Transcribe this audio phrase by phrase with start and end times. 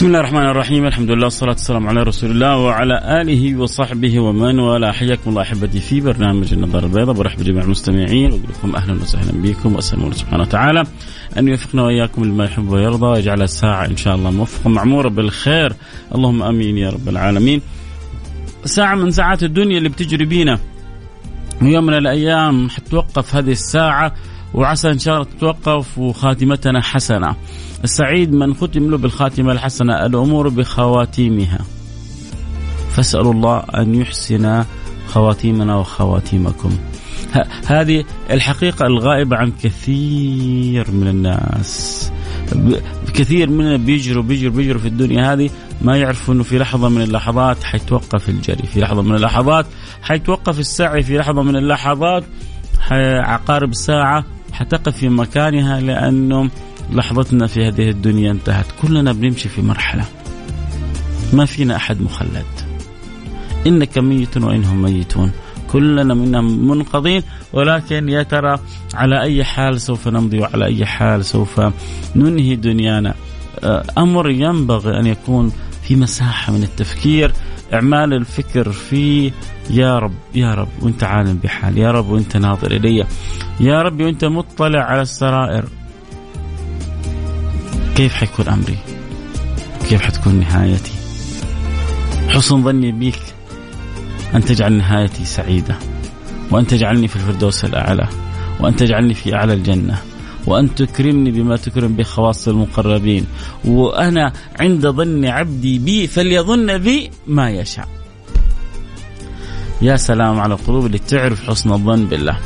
[0.00, 4.58] بسم الله الرحمن الرحيم الحمد لله والصلاة والسلام على رسول الله وعلى آله وصحبه ومن
[4.58, 9.42] والاه حياكم الله أحبتي في برنامج النظارة البيضاء برحب بجميع المستمعين وأقول لكم أهلا وسهلا
[9.42, 10.84] بكم وأسأل الله سبحانه وتعالى
[11.38, 15.72] أن يوفقنا وإياكم لما يحب ويرضى ويجعل الساعة إن شاء الله موفقة معمورة بالخير
[16.14, 17.62] اللهم آمين يا رب العالمين
[18.64, 20.58] ساعة من ساعات الدنيا اللي بتجري بينا
[21.62, 24.14] ويوم من الأيام حتوقف هذه الساعة
[24.54, 27.36] وعسى إن شاء الله تتوقف وخاتمتنا حسنة.
[27.84, 31.58] السعيد من ختم له بالخاتمة الحسنة الأمور بخواتيمها.
[32.90, 34.64] فاسأل الله أن يحسن
[35.08, 36.70] خواتيمنا وخواتيمكم.
[37.66, 42.12] هذه الحقيقة الغائبة عن كثير من الناس.
[43.14, 45.50] كثير مننا بيجروا بيجروا بيجروا في الدنيا هذه
[45.82, 49.66] ما يعرفوا إنه في لحظة من اللحظات حيتوقف الجري، في لحظة من اللحظات
[50.02, 52.24] حيتوقف السعي، في لحظة من اللحظات
[53.20, 54.24] عقارب الساعة
[54.60, 56.50] حتقف في مكانها لأنه
[56.92, 58.66] لحظتنا في هذه الدنيا انتهت.
[58.82, 60.04] كلنا بنمشي في مرحلة.
[61.32, 62.46] ما فينا أحد مخلد.
[63.66, 65.32] إنك ميت وإنهم ميتون.
[65.72, 67.22] كلنا منا منقضين.
[67.52, 68.58] ولكن يا ترى
[68.94, 71.60] على أي حال سوف نمضي وعلى أي حال سوف
[72.16, 73.14] ننهي دنيانا؟
[73.98, 77.32] أمر ينبغي أن يكون في مساحة من التفكير.
[77.74, 79.32] إعمال الفكر في
[79.70, 83.06] يا رب يا رب وأنت عالم بحال يا رب وأنت ناظر إلي
[83.60, 85.64] يا رب وأنت مطلع على السرائر
[87.96, 88.78] كيف حيكون أمري؟
[89.88, 90.92] كيف حتكون نهايتي؟
[92.28, 93.20] حسن ظني بك
[94.34, 95.76] أن تجعل نهايتي سعيدة
[96.50, 98.08] وأن تجعلني في الفردوس الأعلى
[98.60, 99.98] وأن تجعلني في أعلى الجنة
[100.46, 103.26] وأن تكرمني بما تكرم به خواص المقربين.
[103.64, 107.88] وأنا عند ظن عبدي بي فليظن بي ما يشاء.
[109.82, 112.36] يا سلام على القلوب اللي تعرف حسن الظن بالله.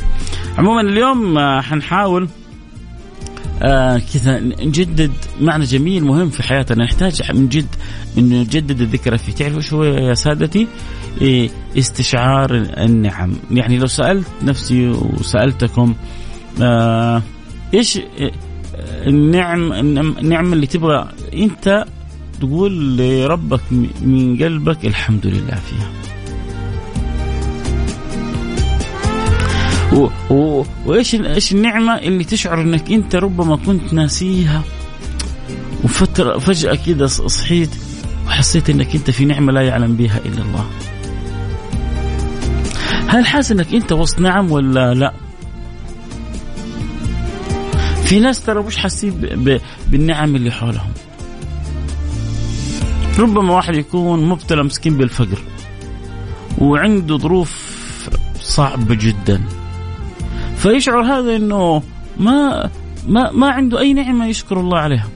[0.57, 2.27] عموما اليوم حنحاول
[3.63, 6.83] آه كذا نجدد معنى جميل مهم في حياتنا.
[6.83, 7.67] نحتاج من جد
[8.17, 9.33] انه نجدد الذكرى فيه.
[9.33, 10.67] تعرفوا شو يا سادتي؟
[11.21, 13.33] إيه استشعار النعم.
[13.51, 15.95] يعني لو سألت نفسي وسألتكم
[16.61, 17.21] آه
[17.73, 17.99] إيش
[18.81, 21.85] النعم النعمه اللي تبغى أنت
[22.39, 23.61] تقول لربك
[24.01, 25.91] من قلبك الحمد لله فيها
[29.93, 30.09] و...
[30.33, 30.65] و...
[30.85, 34.61] وإيش إيش النعمة اللي تشعر إنك أنت ربما كنت ناسيها
[35.83, 37.69] وفترة فجأة كده صحيت
[38.27, 40.65] وحسيت إنك أنت في نعمة لا يعلم بها إلا الله.
[43.07, 45.13] هل حاسس إنك أنت وسط نعم ولا لا؟
[48.05, 49.13] في ناس ترى مش حاسين.
[49.87, 50.91] بالنعم اللي حولهم.
[53.19, 55.39] ربما واحد يكون مبتلى مسكين بالفقر
[56.57, 57.75] وعنده ظروف
[58.41, 59.41] صعبة جدا
[60.57, 61.83] فيشعر هذا إنه
[62.17, 62.69] ما
[63.07, 65.07] ما ما عنده أي نعمة يشكر الله عليها.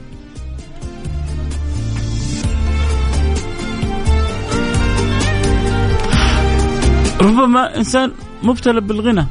[7.20, 8.12] ربما إنسان
[8.42, 9.26] مبتلى بالغنى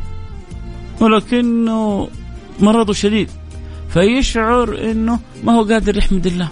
[1.02, 2.10] ولكنه
[2.60, 3.30] مرضه شديد
[3.90, 6.50] فيشعر إنه ما هو قادر يحمد الله.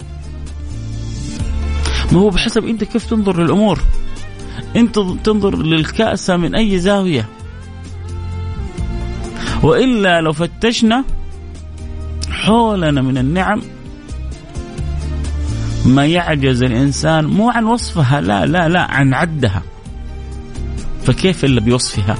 [2.12, 3.80] ما هو بحسب أنت كيف تنظر للأمور.
[4.76, 7.28] أنت تنظر للكاسه من أي زاوية.
[9.62, 11.04] وإلا لو فتشنا
[12.30, 13.62] حولنا من النعم
[15.86, 19.62] ما يعجز الإنسان مو عن وصفها لا لا لا عن عدها
[21.04, 22.18] فكيف إلا بوصفها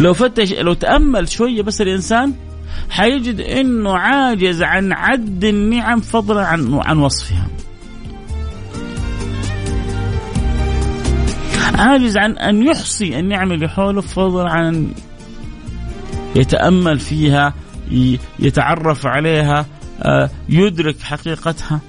[0.00, 2.32] لو فتش لو تأمل شوية بس الإنسان
[2.90, 7.46] حيجد إنه عاجز عن عد النعم فضلا عن عن وصفها.
[11.74, 14.92] عاجز عن أن يحصي النعم اللي حوله فضلا عن
[16.36, 17.54] يتأمل فيها
[18.38, 19.66] يتعرف عليها
[20.02, 21.80] آه، يدرك حقيقتها.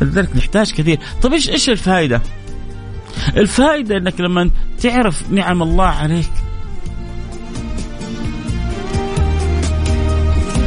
[0.00, 0.98] فلذلك نحتاج كثير.
[1.22, 2.22] طيب إيش إيش الفائدة؟
[3.36, 4.50] الفائدة إنك لما
[4.82, 6.43] تعرف نعم الله عليك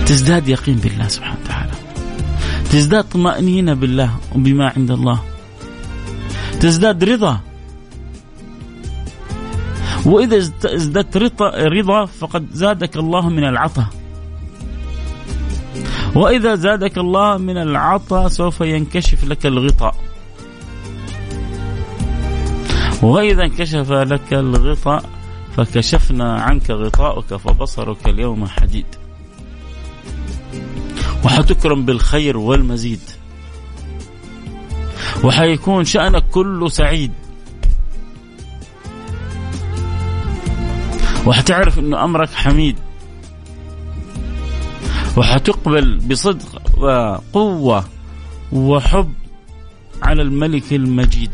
[0.07, 1.71] تزداد يقين بالله سبحانه وتعالى.
[2.71, 5.19] تزداد طمأنينة بالله وبما عند الله.
[6.59, 7.39] تزداد رضا.
[10.05, 11.17] وإذا ازددت
[11.53, 13.87] رضا فقد زادك الله من العطاء.
[16.15, 19.95] وإذا زادك الله من العطاء سوف ينكشف لك الغطاء.
[23.01, 25.03] وإذا انكشف لك الغطاء
[25.57, 28.85] فكشفنا عنك غطاءك فبصرك اليوم حديد.
[31.23, 32.99] وحتكرم بالخير والمزيد.
[35.23, 37.11] وحيكون شأنك كله سعيد.
[41.25, 42.75] وحتعرف إنه أمرك حميد.
[45.17, 47.85] وحتقبل بصدق وقوة
[48.51, 49.13] وحب
[50.01, 51.31] على الملك المجيد.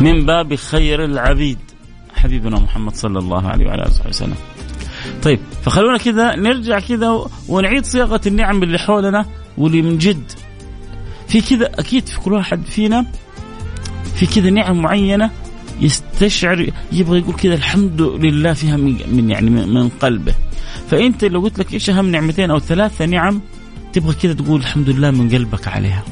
[0.00, 1.58] من باب خير العبيد.
[2.14, 4.53] حبيبنا محمد صلى الله عليه وعلى آله وسلم.
[5.22, 9.26] طيب فخلونا كذا نرجع كذا ونعيد صياغة النعم اللي حولنا
[9.58, 10.32] واللي من جد.
[11.28, 13.06] في كذا أكيد في كل واحد فينا
[14.14, 15.30] في كذا نعم معينة
[15.80, 20.34] يستشعر يبغى يقول كذا الحمد لله فيها من يعني من قلبه.
[20.90, 23.40] فأنت لو قلت لك إيش أهم نعمتين أو ثلاثة نعم
[23.92, 26.02] تبغى كذا تقول الحمد لله من قلبك عليها.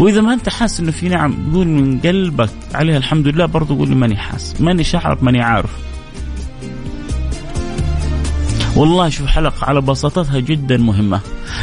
[0.00, 3.96] وإذا ما أنت حاسس إنه في نعم قول من قلبك عليها الحمد لله برضه قول
[3.96, 5.70] ماني حاس ماني شعر ماني عارف.
[8.76, 11.20] والله شوف حلقة على بساطتها جدا مهمة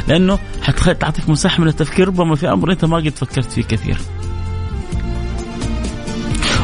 [0.07, 3.97] لأنه حتعطيك مساحة من التفكير ربما في أمر أنت ما قد فكرت فيه كثير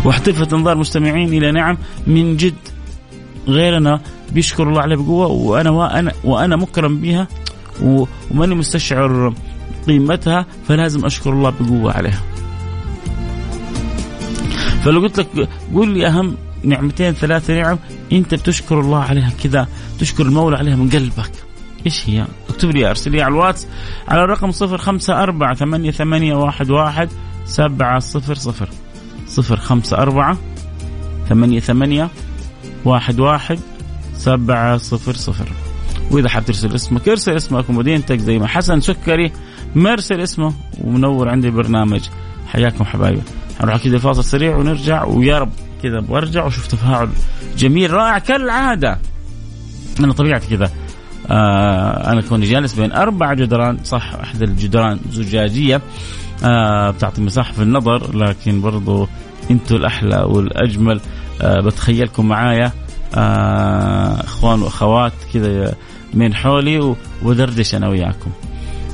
[0.06, 2.56] واحتلفت انظار المستمعين إلى نعم من جد
[3.48, 4.02] غيرنا
[4.32, 7.28] بيشكر الله عليه بقوة وأنا وأنا وأنا مكرم بها
[7.82, 9.34] وماني مستشعر
[9.88, 12.22] قيمتها فلازم أشكر الله بقوة عليها.
[14.84, 17.80] فلو قلت لك قول لي أهم نعمتين ثلاثة نعم.
[18.12, 19.68] أنت بتشكر الله عليها كذا
[20.00, 21.32] تشكر المولى عليها من قلبك.
[21.86, 23.68] إيش هي؟ اكتب لي أرسل لي على الواتس
[24.08, 27.10] على الرقم صفر خمسة أربعة ثمانية ثمانية واحد واحد
[27.46, 28.70] سبعة صفر صفر.
[29.28, 30.38] صفر خمسة أربعة
[31.30, 32.10] ثمانية ثمانية
[32.86, 33.60] واحد واحد
[34.18, 35.50] سبعة صفر صفر.
[36.12, 39.32] وإذا حاب ترسل اسمك ارسل اسمك ومدينتك زي ما حسن سكري
[39.76, 42.02] مرسل اسمه ومنور عندي البرنامج.
[42.48, 43.22] حياكم حبايبي.
[43.62, 45.52] نروح كذا فاصل سريع ونرجع ويا رب
[45.84, 47.10] كذا برجع وأشوف تفاعل
[47.58, 49.00] جميل رائع كالعادة.
[50.00, 50.72] أنا طبيعتي كذا.
[51.32, 55.82] آه أنا كوني جالس بين أربع جدران صح أحد الجدران زجاجية.
[56.44, 59.08] آه بتعطي مساحة في النظر لكن برضو
[59.52, 61.02] أنتوا الأحلى والأجمل.
[61.42, 62.72] آه بتخيلكم معايا.
[63.16, 65.76] آه إخوان وأخوات كذا
[66.14, 68.32] من حولي ودردش أنا وياكم.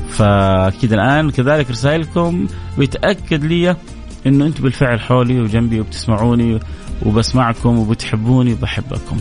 [0.10, 2.48] فكذا الآن كذلك رسائلكم
[2.78, 3.76] بيتأكد لي
[4.26, 6.60] إنه أنتم بالفعل حولي وجنبي وبتسمعوني
[7.06, 9.18] وبسمعكم وبتحبوني وبحبكم.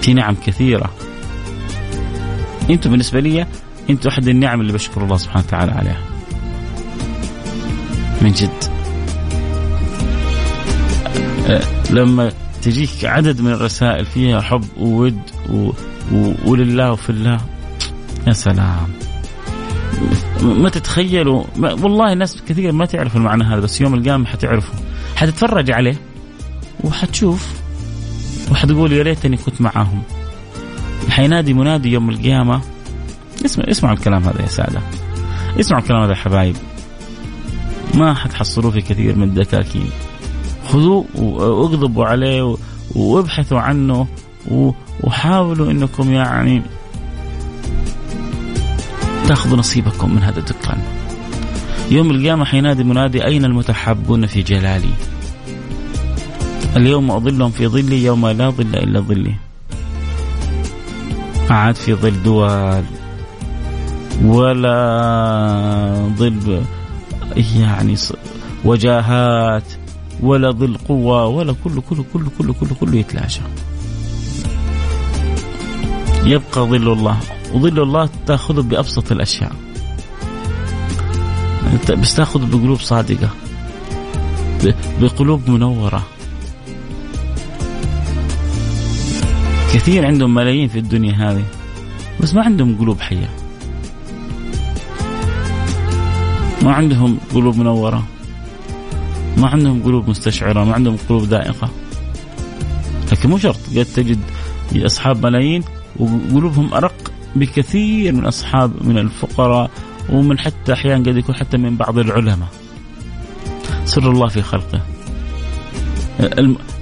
[0.00, 0.90] في نعم كثيرة.
[2.70, 3.46] أنتم بالنسبة لي
[3.90, 6.00] انت أحد النعم اللي بشكر الله سبحانه وتعالى عليها.
[8.22, 8.64] من جد.
[11.48, 15.18] أه، لما تجيك عدد من الرسائل فيها حب وود
[15.50, 15.70] و...
[16.12, 16.32] و...
[16.44, 17.40] ولله وفي الله
[18.26, 19.09] يا سلام.
[20.42, 24.72] ما تتخيلوا؟ ما والله ناس كثير ما تعرف المعنى هذا بس يوم القيامة حتعرفه.
[25.16, 25.96] حتتفرج عليه
[26.84, 27.48] وحتشوف
[28.50, 30.02] وحتقول يا ريتني كنت معاهم.
[31.08, 32.60] حينادي منادي يوم القيامة.
[33.44, 34.80] اسمع اسمعوا الكلام هذا يا سادة.
[35.60, 36.56] اسمعوا الكلام هذا يا حبايب.
[37.94, 39.90] ما حتحصلوه في كثير من الدكاكين.
[40.68, 42.56] خذوه واغضبوا عليه
[42.94, 44.06] وابحثوا عنه
[45.02, 46.62] وحاولوا إنكم يعني
[49.30, 50.78] تاخذوا نصيبكم من هذا الدكان.
[51.90, 54.90] يوم القيامة حينادي منادي أين المتحابون في جلالي؟
[56.76, 59.34] اليوم أظلهم في ظلي يوم لا ظل إلا ظلي.
[61.50, 62.82] عاد في ظل دول
[64.24, 64.66] ولا
[66.16, 66.62] ظل
[67.56, 67.96] يعني
[68.64, 69.64] وجاهات.
[70.20, 73.40] ولا ظل قوة ولا كله كله كله كله كله كله يتلاشى.
[76.24, 77.16] يبقى ظل الله.
[77.54, 79.52] وظل الله تأخذه بأبسط الأشياء.
[81.90, 83.30] بس تأخذه بقلوب صادقة.
[85.00, 86.06] بقلوب منورة.
[89.72, 91.44] كثير عندهم ملايين في الدنيا هذه.
[92.20, 93.30] بس ما عندهم قلوب حية.
[96.62, 98.06] ما عندهم قلوب منورة.
[99.36, 100.64] ما عندهم قلوب مستشعرة.
[100.64, 101.68] ما عندهم قلوب ذائقة.
[103.12, 103.60] لكن مو شرط.
[103.76, 104.18] قد تجد
[104.76, 105.62] أصحاب ملايين
[105.96, 107.09] وقلوبهم أرق.
[107.36, 109.70] بكثير من أصحاب من الفقراء
[110.08, 112.48] ومن حتى أحيانا قد يكون حتى من بعض العلماء.
[113.84, 114.80] سر الله في خلقه.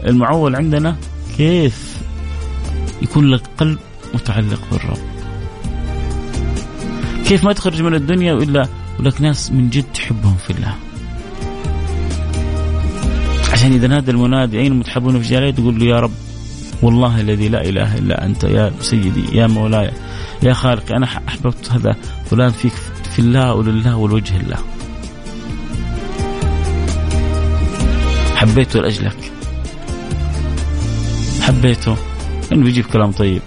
[0.07, 0.97] المعول عندنا
[1.37, 1.99] كيف
[3.03, 3.79] يكون لك قلب
[4.15, 4.99] متعلق بالرب.
[7.27, 8.69] كيف ما تخرج من الدنيا إلا
[9.01, 10.75] ولك ناس من جد تحبهم في الله.
[13.53, 16.11] عشان إذا نادى المنادي أين المتحبون في جلاله تقول له يا رب
[16.83, 19.91] والله الذي لا إله إلا أنت يا سيدي يا مولاي
[20.43, 21.97] يا خالقي أنا أحببت هذا
[22.31, 22.73] فلان فيك
[23.13, 24.57] في الله ولله ولوجه الله.
[28.37, 29.33] حبيته لأجلك.
[31.41, 31.97] حبيته.
[32.53, 33.43] إنه بيجيب كلام طيب.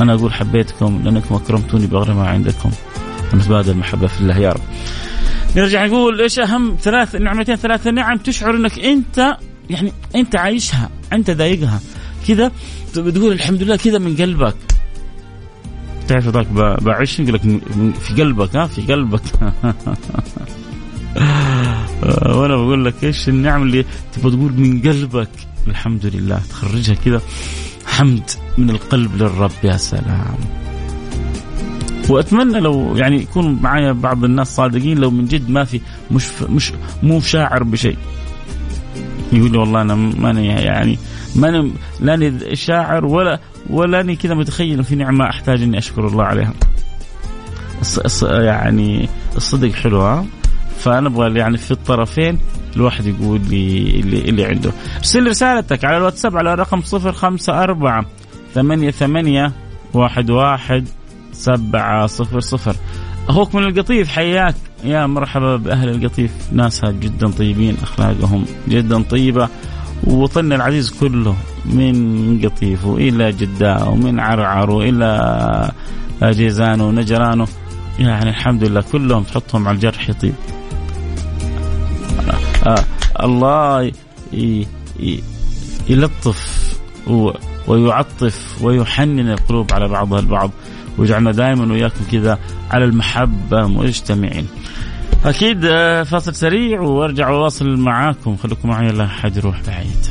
[0.00, 2.70] أنا أقول حبيتكم لأنكم أكرمتوني باغرى ما عندكم.
[3.34, 4.60] ونتبادل المحبة في الله يا رب.
[5.56, 9.36] نرجع نقول إيش أهم ثلاث نعمتين ثلاث نعم تشعر إنك انت
[9.70, 11.80] يعني أنت عايشها أنت ضايقها
[12.28, 12.52] كذا
[12.96, 14.65] بتقول الحمد لله كذا من قلبك.
[16.08, 16.46] تعرف ذاك
[16.82, 17.40] بعيش يقول لك
[18.00, 19.22] في قلبك ها في قلبك.
[22.36, 25.28] وأنا بقول لك إيش النعم اللي تبغى تقول من قلبك؟
[25.66, 27.20] الحمد لله تخرجها كذا
[27.86, 30.36] حمد من القلب للرب يا سلام.
[32.08, 36.72] وأتمنى لو يعني يكون معايا بعض الناس صادقين لو من جد ما في مش مش
[37.02, 37.96] مو شاعر بشيء.
[39.32, 40.98] يقول لي والله أنا ماني يعني
[41.36, 43.40] ماني لاني شاعر ولا
[43.70, 46.54] ولا اني كذا متخيل في نعمة أحتاج إني أشكر الله عليها.
[48.22, 50.26] يعني الصدق حلو ها
[50.78, 52.38] فأنا أبغى يعني في الطرفين
[52.76, 54.72] الواحد يقول لي اللي, اللي عنده.
[54.98, 58.04] ارسل رسالتك على الواتساب على الرقم 054
[58.54, 59.52] ثمانية ثمانية
[59.94, 60.88] واحد واحد
[61.32, 62.76] سبعة صفر صفر
[63.28, 64.54] أخوك من القطيف حياك.
[64.84, 69.48] يا مرحبا بأهل القطيف ناسها جدا طيبين أخلاقهم جدا طيبة
[70.04, 75.70] وطن العزيز كله من قطيف إلى جدة ومن عرعر وإلى
[76.22, 77.46] جيزان ونجران.
[77.98, 80.34] يعني الحمد لله كلهم تحطهم على الجرح يطيب
[82.66, 82.84] آه
[83.22, 83.92] الله
[85.88, 86.72] يلطف
[87.68, 90.50] ويعطف ويحنن القلوب على بعضها البعض.
[90.98, 92.38] ويجعلنا دائما وياكم كذا
[92.70, 94.46] على المحبة مجتمعين
[95.24, 98.36] أكيد آه، فاصل سريع وأرجع وأواصل معاكم.
[98.36, 100.06] خليكم معي لا أحد يروح بعيد.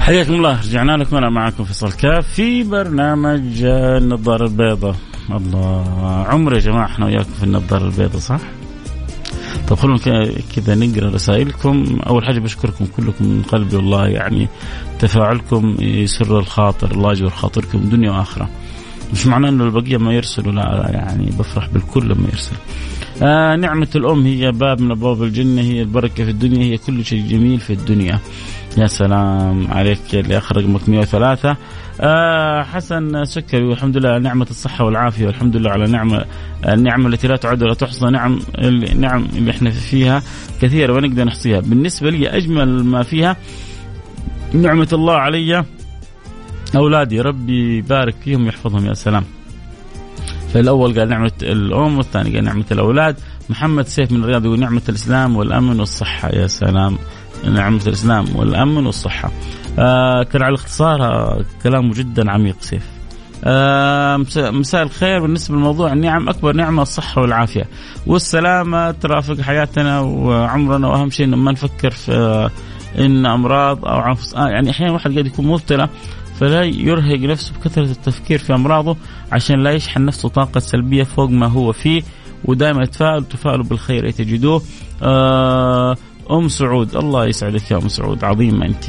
[0.00, 0.60] حياكم الله.
[0.60, 4.96] رجعنا لكم أنا معكم فيصل كاف في برنامج النظاره البيضاء
[5.30, 6.24] الله.
[6.28, 8.40] عمر يا جماعة إحنا وياكم في النظاره البيضاء صح؟
[9.68, 9.98] طيب خلونا
[10.56, 11.98] كذا نقرأ رسائلكم.
[12.06, 14.48] أول حاجة بشكركم كلكم من قلبي والله يعني
[14.98, 18.48] تفاعلكم يسر الخاطر الله يجبر خاطركم دنيا وآخرة.
[19.12, 22.56] مش معناه إنه البقية ما يرسلوا لا يعني بفرح بالكل لما يرسل.
[23.22, 27.26] آه نعمة الأم هي باب من أبواب الجنة هي البركة في الدنيا هي كل شيء
[27.28, 28.18] جميل في الدنيا.
[28.78, 31.56] يا سلام عليك اللي اخر رقمك 103
[32.00, 36.24] آه حسن سكري والحمد لله نعمة الصحة والعافية والحمد لله على نعمة
[36.68, 40.22] النعمة التي لا تعد ولا تحصى نعم النعم اللي إحنا فيها
[40.62, 41.60] كثيرة ونقدر نحصيها.
[41.60, 43.36] بالنسبة لي أجمل ما فيها
[44.52, 45.64] نعمة الله علي
[46.76, 48.86] أولادي ربي يبارك فيهم ويحفظهم.
[48.86, 49.24] يا سلام.
[50.56, 53.16] فالأول قال نعمة الأم والثاني قال نعمة الأولاد.
[53.50, 56.28] محمد سيف من الرياض يقول نعمة الإسلام والأمن والصحة.
[56.28, 56.98] يا سلام.
[57.44, 59.30] نعمة الإسلام والأمن والصحة.
[59.78, 62.86] آه كان على الاختصار آه، كلامه جدا عميق سيف.
[63.44, 65.20] آه مساء الخير.
[65.20, 67.68] بالنسبة لموضوع النعم أكبر نعمة الصحة والعافية.
[68.06, 70.88] والسلامة ترافق حياتنا وعمرنا.
[70.88, 72.50] وأهم شيء إنه ما نفكر في آه
[72.98, 75.88] إن أمراض أو عنف آه يعني أحيانا واحد قاعد يكون مبتلى.
[76.40, 78.96] فلا يرهق نفسه بكثرة التفكير في أمراضه
[79.32, 82.02] عشان لا يشحن نفسه طاقة سلبية فوق ما هو فيه
[82.44, 84.62] ودائما يتفائل تفائلوا بالخير تجدوه.
[85.02, 85.96] آه
[86.30, 88.84] أم سعود الله يسعدك يا أم سعود عظيمة أنت.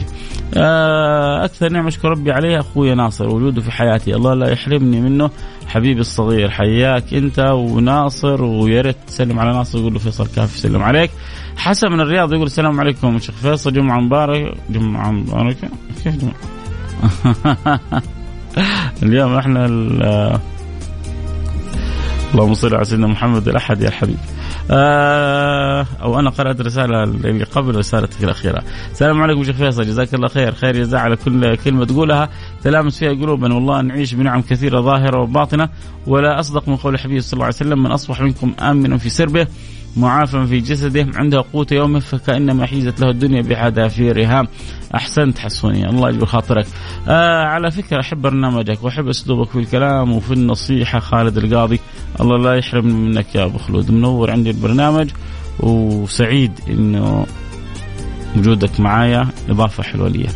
[0.53, 4.15] آه، أكثر نعمة أشكر ربي عليها أخوي ناصر وجوده في حياتي.
[4.15, 5.29] الله لا يحرمني منه.
[5.67, 10.81] حبيبي الصغير حياك أنت وناصر ويا ريت تسلم على ناصر يقول له فيصل كافي يسلم
[10.81, 11.11] عليك.
[11.57, 15.69] حسن من الرياض يقول السلام عليكم شيخ فيصل جمعة مبارك جمعة مباركه
[16.03, 16.56] كيف جمعة؟
[19.03, 19.65] اليوم إحنا
[22.33, 24.17] اللهم صل على سيدنا محمد الأحد يا الحبيب.
[24.71, 28.63] آه أو أنا قرأت رسالة اللي قبل رسالتك الأخيرة.
[28.91, 30.55] السلام عليكم شيخ فيصل جزاك الله خير.
[30.55, 32.29] خير جزاء على كل كلمة تقولها.
[32.63, 35.69] تلامس فيها قلوبنا والله نعيش بنعم كثيرة ظاهرة وباطنة.
[36.07, 39.47] ولا أصدق من قول الحبيب صلى الله عليه وسلم من أصبح منكم آمنا في سربه.
[39.97, 44.47] معافى في جسده عنده قوت يومه فكأنما حيزت له الدنيا بحذافيرها
[44.95, 46.67] أحسنت حسوني الله يجبر خاطرك.
[47.07, 51.79] آه على فكرة أحب برنامجك وأحب أسلوبك في الكلام وفي النصيحة خالد القاضي.
[52.21, 53.91] الله لا يحرمني منك يا أبو خلود.
[53.91, 55.09] منور عندي البرنامج
[55.59, 57.25] وسعيد إنه
[58.39, 60.27] وجودك معايا إضافة حلوة لي.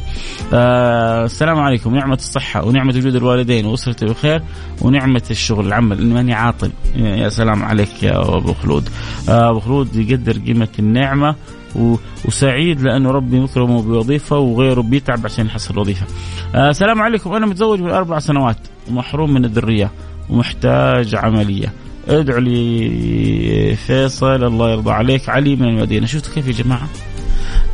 [0.54, 1.96] آه السلام عليكم.
[1.96, 4.42] نعمة الصحة ونعمة وجود الوالدين وأسرتي بخير
[4.82, 6.02] ونعمة الشغل العمل.
[6.02, 6.72] إني ماني عاطل.
[6.96, 8.90] يا سلام عليك يا أبو خلود.
[9.30, 11.36] آه أبو خلود يقدر قيمة النعمة
[12.26, 16.06] وسعيد لأنه ربي مكرمه بوظيفة وغيره بيتعب عشان يحصل وظيفة.
[16.56, 17.34] آه السلام عليكم.
[17.34, 18.58] أنا متزوج من أربع سنوات
[18.90, 19.92] ومحروم من الذرية
[20.30, 21.74] ومحتاج عملية.
[22.08, 25.30] ادعوا لي فيصل الله يرضى عليك.
[25.30, 26.06] علي من المدينة.
[26.06, 26.88] شفتوا كيف يا جماعة؟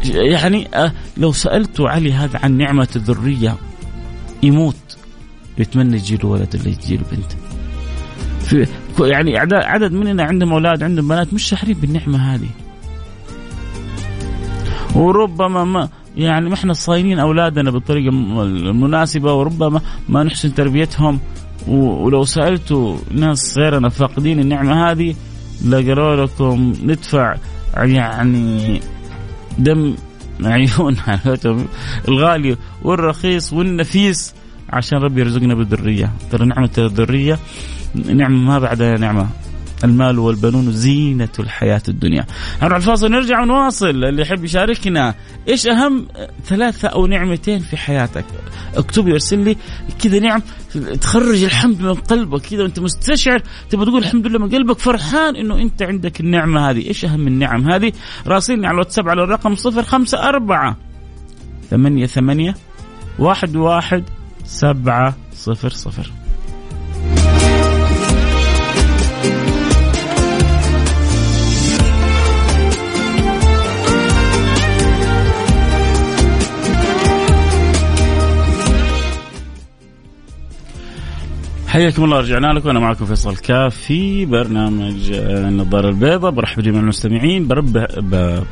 [0.04, 3.56] يعني آه، لو سألت علي هذا عن نعمة الذرية
[4.44, 4.98] يموت
[5.58, 7.32] يتمنى يجي له ولد ولا يجي له بنت.
[8.42, 8.68] في
[9.00, 12.50] يعني عدد مننا عندهم أولاد عندهم بنات مش شاعرين بالنعمة هذه.
[14.96, 18.10] وربما ما يعني ما إحنا صاينين أولادنا بالطريقة
[18.44, 21.20] المناسبة وربما ما نحسن تربيتهم.
[21.68, 25.16] ولو سالتوا ناس غيرنا فاقدين النعمة هذه
[25.66, 27.36] لقالوا لكم ندفع
[27.78, 28.82] يعني
[29.60, 29.96] دم
[30.44, 30.98] عيون
[32.08, 34.34] الغالي والرخيص والنفيس.
[34.70, 36.12] عشان ربي يرزقنا بالذرية.
[36.32, 37.40] ترى نعمة الذرية.
[37.96, 39.28] نعمة ما بعدها نعمة.
[39.84, 42.26] المال والبنون زينة الحياة الدنيا.
[42.64, 43.90] نروح الفاصل نرجع ونواصل.
[43.90, 45.16] اللي يحب يشاركنا
[45.48, 46.08] إيش أهم
[46.46, 48.26] ثلاثة أو نعمتين في حياتك؟
[48.76, 49.58] اكتب ارسل لي
[50.00, 50.42] كذا نعم
[51.02, 55.62] تخرج الحمد من قلبك كذا وأنت مستشعر تبغى تقول الحمد لله من قلبك فرحان إنه
[55.62, 57.92] أنت عندك النعمة هذه، إيش أهم النعم هذه؟
[58.28, 60.76] راسلني على الواتساب على الرقم 054
[61.70, 62.56] ثمانية ثمانية
[63.20, 64.04] واحد واحد
[64.46, 66.12] سبعة صفر صفر.
[81.68, 82.70] حياكم الله رجعنا لكم.
[82.70, 86.32] أنا معكم فيصل كاف في برنامج النظارة البيضاء.
[86.32, 87.48] برحب بجميع المستمعين.
[87.48, 87.88] بربح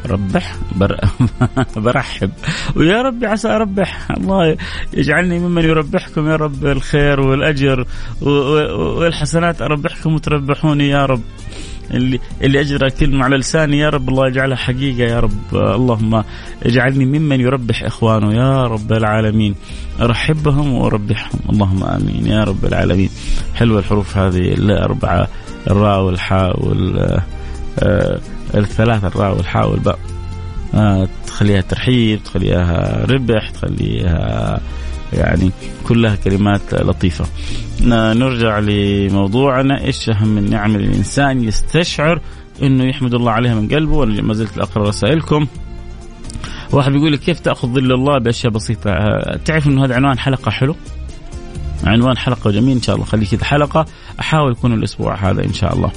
[0.05, 0.99] بربح بر
[1.75, 2.31] برحب.
[2.75, 4.11] ويا ربي عسى أربح.
[4.11, 4.57] الله
[4.93, 6.29] يجعلني ممن يربحكم.
[6.29, 7.85] يا رب الخير والأجر
[8.21, 10.89] والحسنات أربحكم وتربحوني.
[10.89, 11.21] يا رب.
[11.91, 15.55] اللي اللي أجرى كلمة على لساني يا رب الله يجعلها حقيقة يا رب.
[15.55, 16.23] اللهم
[16.63, 19.55] اجعلني ممن يربح إخوانه يا رب العالمين.
[20.01, 21.39] أرحبهم وأربحهم.
[21.49, 23.09] اللهم آمين يا رب العالمين.
[23.55, 25.27] حلوة الحروف هذه الأربعة
[25.69, 27.21] الراء والحاء وال
[27.79, 28.19] آه،
[28.55, 29.99] الثلاثة الراء والحاء والباء.
[30.73, 34.59] آه، تخليها ترحيب تخليها ربح تخليها
[35.13, 35.51] يعني
[35.87, 37.25] كلها كلمات لطيفة.
[38.13, 39.85] نرجع لموضوعنا.
[39.85, 42.21] إيش أهم النعم الإنسان يستشعر
[42.63, 45.47] أنه يحمد الله عليها من قلبه؟ وأنا ما زلت أقرأ رسائلكم
[46.71, 48.91] واحد بيقول لي كيف تأخذ ظل الله بأشياء بسيطة؟
[49.45, 50.75] تعرف أنه هذا عنوان حلقة حلو؟
[51.83, 53.07] عنوان حلقة جميل إن شاء الله.
[53.07, 53.85] خليه كذا حلقة
[54.19, 55.91] أحاول يكون الأسبوع هذا إن شاء الله.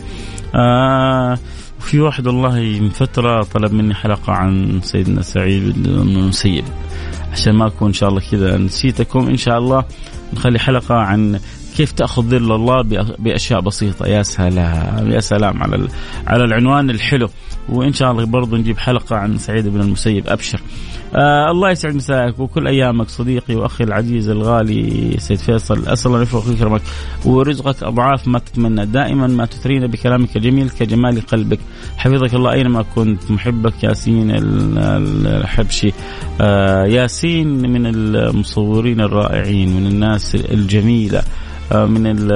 [0.54, 1.38] آه
[1.80, 6.64] في واحد والله من فترة طلب مني حلقة عن سيدنا سعيد بن المسيب
[7.32, 9.28] عشان ما أكون إن شاء الله كذا نسيتكم.
[9.28, 9.84] إن شاء الله
[10.32, 11.40] نخلي حلقة عن
[11.78, 12.82] كيف تأخذ ظل الله
[13.18, 14.06] بأشياء بسيطة.
[14.06, 15.10] يا سلام.
[15.10, 15.88] يا سلام على
[16.26, 17.28] على العنوان الحلو.
[17.68, 20.60] وإن شاء الله برضو نجيب حلقة عن سعيد بن المسيب أبشر.
[21.14, 25.88] آه الله يسعد مساك وكل أيامك صديقي وأخي العزيز الغالي سيد فيصل.
[25.88, 26.82] أسأل الله يوفقك ويكرمك
[27.24, 28.86] ورزقك أضعاف ما تتمنى.
[28.86, 31.58] دائما ما تثرينا بكلامك الجميل كجمال قلبك.
[31.96, 33.30] حفظك الله أينما كنت.
[33.30, 34.30] محبك ياسين
[35.26, 35.92] الحبشي.
[36.40, 41.22] آه ياسين من المصورين الرائعين من الناس الجميلة.
[41.72, 42.28] من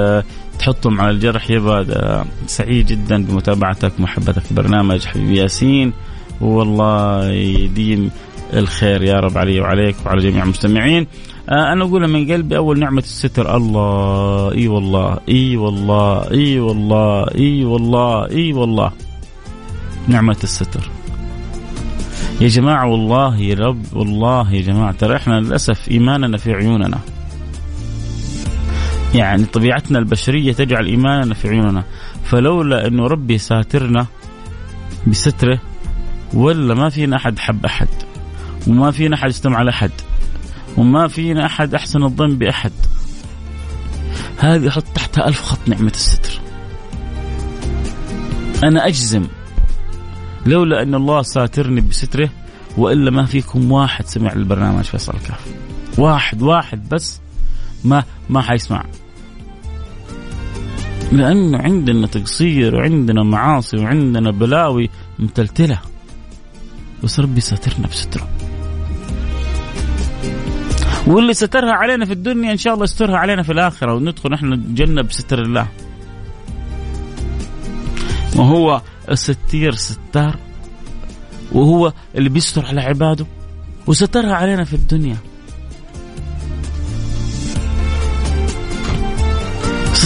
[0.59, 5.93] تحطهم على الجرح يبقى سعيد جدا بمتابعتك ومحبتك برنامج حبيبي ياسين.
[6.41, 8.11] والله يديم
[8.53, 11.07] الخير يا رب علي وعليك وعلى جميع المستمعين.
[11.49, 17.25] آه أنا أقولها من قلبي أول نعمة الستر الله إي والله إي والله إي والله
[17.35, 18.91] إي والله إي والله.
[20.07, 20.89] نعمة الستر.
[22.41, 26.99] يا جماعة والله يا رب والله يا جماعة ترى إحنا للأسف إيماننا في عيوننا.
[29.13, 31.83] يعني طبيعتنا البشرية تجعل إيماننا في عيوننا.
[32.23, 34.05] فلولا إنه ربي ساترنا
[35.07, 35.59] بستره
[36.33, 37.87] ولا ما فينا أحد حب أحد
[38.67, 39.91] وما فينا أحد يستمع على أحد
[40.77, 42.71] وما فينا أحد أحسن الظن بأحد.
[44.37, 46.41] هذه أحط تحتها ألف خط نعمة الستر.
[48.63, 49.27] أنا أجزم
[50.45, 52.29] لولا إن الله ساترني بستره
[52.77, 55.47] وإلا ما فيكم واحد سمع البرنامج فيصل الكاف
[55.97, 57.19] واحد واحد بس
[57.83, 58.85] ما ما حيسمع.
[61.17, 65.79] لأنه عندنا تقصير وعندنا معاصي وعندنا بلاوي متلتلة.
[67.03, 68.27] بس ربي ساترنا بستره
[71.07, 75.01] واللي سترها علينا في الدنيا إن شاء الله يسترها علينا في الآخرة وندخل نحن الجنة
[75.01, 75.67] بستر الله.
[78.35, 80.35] وهو الستير ستار
[81.51, 83.25] وهو اللي بيستر على عباده
[83.87, 85.17] وسترها علينا في الدنيا.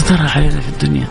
[0.08, 1.08] سترها علينا في الدنيا.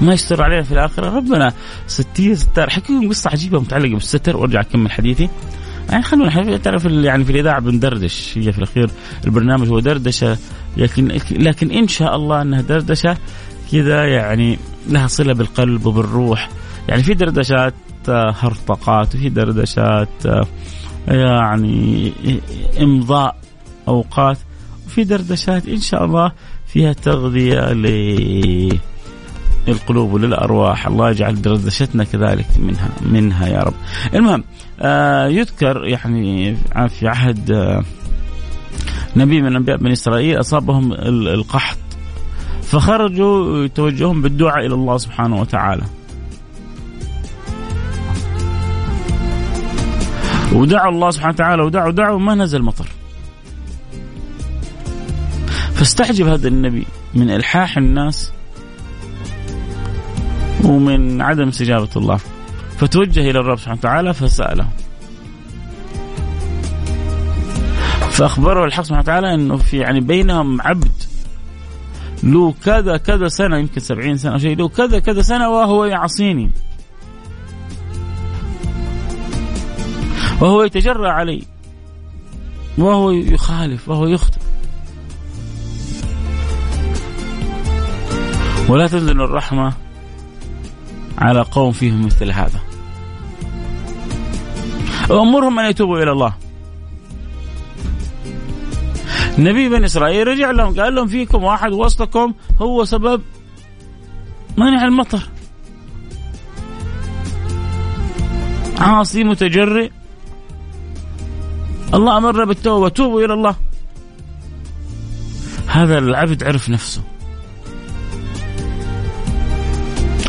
[0.00, 1.16] ما يستر علينا في الآخرة.
[1.16, 1.52] ربنا
[1.86, 4.36] ستير ستار حكي لكم قصة عجيبة متعلقة بالستر.
[4.36, 5.28] وأرجع أكمل حديثي.
[5.90, 8.38] يعني خلونا تعرف يعني في الإذاعة بندردش.
[8.38, 8.90] هي في الأخير
[9.24, 10.38] البرنامج هو دردشة.
[10.76, 13.16] لكن لكن إن شاء الله إنها دردشة
[13.72, 16.48] كذا يعني لها صلة بالقلب وبالروح.
[16.88, 17.74] يعني في دردشات
[18.08, 20.46] آه، هرطقات وفي دردشات آه،
[21.08, 22.12] يعني
[22.80, 23.36] إمضاء
[23.88, 24.38] أوقات.
[24.88, 26.32] في دردشات إن شاء الله
[26.72, 27.72] فيها تغذية
[29.68, 30.86] للقلوب وللأرواح.
[30.86, 33.74] الله يجعل دردشتنا كذلك منها منها يا رب.
[34.14, 34.44] المهم
[34.80, 36.56] آه يذكر يعني
[36.88, 37.82] في عهد آه
[39.16, 41.78] نبي من أنبياء بني إسرائيل أصابهم القحط
[42.62, 45.82] فخرجوا يتوجهون بالدعاء إلى الله سبحانه وتعالى.
[50.52, 52.86] ودعوا الله سبحانه وتعالى ودعوا دعوا ما نزل مطر.
[55.80, 58.32] فاستعجب هذا النبي من إلحاح الناس
[60.64, 62.20] ومن عدم استجابة الله.
[62.78, 64.68] فتوجه إلى الرب سبحانه وتعالى فسأله.
[68.10, 70.92] فأخبره الحق سبحانه وتعالى إنه في يعني بينهم عبد.
[72.22, 76.50] له كذا كذا سنة يمكن سبعين سنة أو شيء له كذا كذا سنة وهو يعصيني.
[80.40, 81.42] وهو يتجرأ علي.
[82.78, 84.49] وهو يخالف وهو يخطئ.
[88.70, 89.72] ولا تنزل الرحمة
[91.18, 92.60] على قوم فيهم مثل هذا.
[95.10, 96.34] وأمرهم أن يتوبوا إلى الله.
[99.38, 103.22] نبي بني إسرائيل رجع لهم قال لهم فيكم واحد وسطكم هو سبب
[104.56, 105.22] منع المطر.
[108.78, 109.90] عاصي متجرئ.
[111.94, 113.54] الله أمرنا بالتوبة توبوا إلى الله.
[115.66, 117.02] هذا العبد عرف نفسه.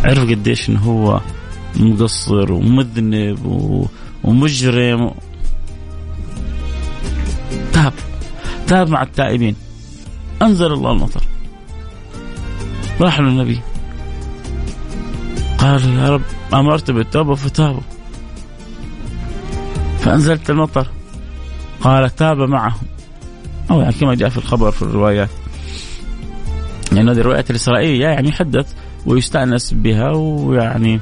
[0.03, 1.21] عرف قديش إنه هو
[1.75, 3.45] مقصر ومذنب
[4.23, 5.11] ومجرم.
[7.73, 7.93] تاب
[8.67, 9.55] تاب مع التائبين.
[10.41, 11.23] أنزل الله المطر.
[13.01, 13.59] راح للنبي
[15.57, 16.21] قال يا رب
[16.53, 17.81] أمرت بالتوبة فتابوا.
[19.99, 20.87] فأنزلت المطر.
[21.81, 22.87] قال تاب معهم.
[23.71, 25.29] أو يعني كما جاء في الخبر في الروايات.
[26.91, 28.73] لأن هذه الروايات الإسرائيلية يعني يحدث
[29.05, 30.99] ويستأنس بها ويعني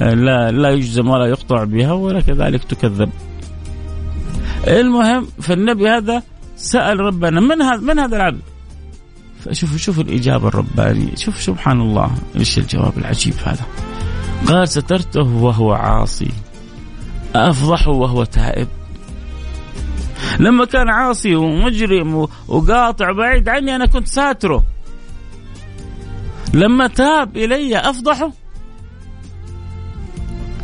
[0.00, 3.10] آه، لا لا يجزم ولا يقطع بها ولا كذلك تكذب.
[4.66, 6.22] المهم فالنبي هذا
[6.56, 8.40] سأل ربنا من هذا من هذا العبد؟
[9.44, 13.66] فشوف شوف الإجابة الربانية شوف سبحان الله إيش الجواب العجيب هذا
[14.46, 16.30] قال سترته وهو عاصي
[17.34, 18.68] أفضحه وهو تائب
[20.40, 24.64] لما كان عاصي ومجرم وقاطع بعيد عني أنا كنت ساتره
[26.54, 28.32] لما تاب إلي افضحه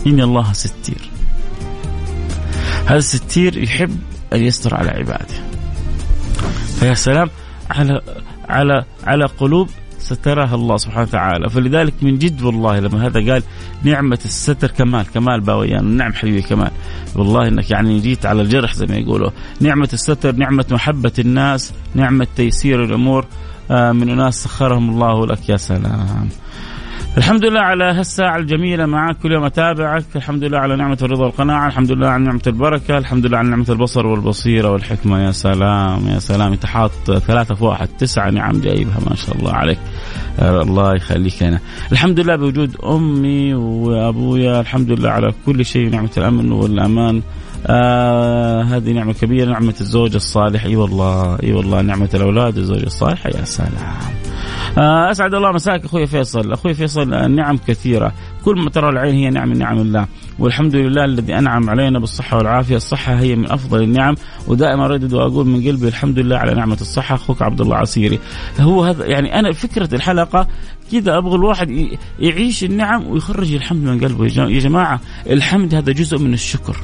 [0.07, 1.11] إن الله ستير.
[2.87, 3.97] هذا الستير يحب
[4.33, 5.35] أن يستر على عباده.
[6.81, 7.31] فيا سلام
[7.71, 8.01] على
[8.49, 11.51] على على قلوب سترها الله سبحانه وتعالى.
[11.51, 13.43] فلذلك من جد والله لما هذا قال
[13.83, 15.85] نعمة الستر كمال كمال باويان.
[15.85, 16.71] نعم حبيبي كمال.
[17.17, 19.31] والله إنك يعني جيت على الجرح زي ما يقولوا.
[19.61, 23.23] نعمة الستر نعمة محبة الناس نعمة تيسير الأمور.
[23.23, 26.29] آه، من أناس سخرهم الله لك يا سلام.
[27.17, 30.05] الحمد لله على هالساعة الجميلة معك كل يوم أتابعك.
[30.17, 31.67] الحمد لله على نعمة الرضا والقناعة.
[31.67, 32.99] الحمد لله على نعمة البركة.
[32.99, 35.21] الحمد لله على نعمة البصر والبصيرة والحكمة.
[35.25, 36.53] يا سلام يا سلام.
[36.53, 39.79] أنت حاط ثلاثة في واحد تسعة نعم جايبها ما شاء الله عليك.
[40.41, 41.61] الله يخليك أنا
[41.93, 44.61] الحمد لله بوجود أمي وأبويا.
[44.61, 47.23] الحمد لله على كل شيء نعمة الأمن والأمان.
[47.67, 50.65] آه هذه نعمة كبيرة نعمة الزوج الصالح.
[50.65, 53.27] إي والله إي والله نعمة الأولاد الزوج الصالح.
[53.27, 53.71] يا سلام.
[54.79, 56.53] آه أسعد الله مساك أخوي فيصل.
[56.53, 58.13] أخوي فيصل النعم كثيرة.
[58.45, 60.07] كل ما ترى العين هي نعم من نعم الله.
[60.39, 62.77] والحمد لله الذي أنعم علينا بالصحة والعافية.
[62.77, 64.15] الصحة هي من أفضل النعم.
[64.49, 67.15] ودائما اردد واقول من قلبي الحمد لله على نعمة الصحة.
[67.15, 68.19] أخوك عبد الله عسيري.
[68.61, 70.47] هو هذا يعني أنا فكرة الحلقة
[70.93, 74.25] كذا أبغى الواحد يعيش النعم ويخرج الحمد من قلبه.
[74.25, 76.77] يا جماعة الحمد هذا جزء من الشكر.